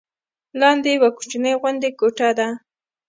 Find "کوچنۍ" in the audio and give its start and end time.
1.17-1.53